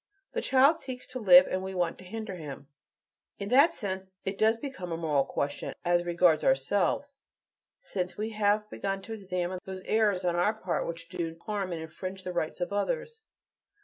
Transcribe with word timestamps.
The 0.33 0.41
child 0.41 0.79
seeks 0.79 1.05
to 1.09 1.19
live 1.19 1.45
and 1.45 1.61
we 1.61 1.75
want 1.75 1.99
to 1.99 2.03
hinder 2.03 2.35
him. 2.35 2.65
In 3.37 3.49
that 3.49 3.71
sense 3.71 4.15
it 4.25 4.35
does 4.39 4.57
become 4.57 4.91
a 4.91 4.97
moral 4.97 5.25
question, 5.25 5.75
as 5.85 6.03
regards 6.05 6.43
ourselves, 6.43 7.17
since 7.77 8.17
we 8.17 8.31
have 8.31 8.67
begun 8.71 9.03
to 9.03 9.13
examine 9.13 9.59
those 9.65 9.83
errors 9.85 10.25
on 10.25 10.35
our 10.35 10.55
part 10.55 10.87
which 10.87 11.07
do 11.07 11.37
harm, 11.45 11.71
and 11.71 11.83
infringe 11.83 12.23
the 12.23 12.33
rights 12.33 12.59
of 12.59 12.73
others. 12.73 13.21